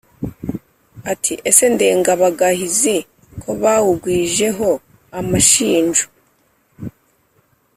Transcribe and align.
ati: 1.11 1.33
ese 1.49 1.65
ndengabagahizi 1.73 2.97
ko 3.41 3.49
bawugwijeho 3.61 4.67
amashinjo, 5.19 6.03